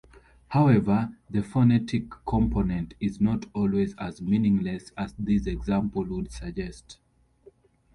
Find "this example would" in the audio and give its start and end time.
5.13-6.31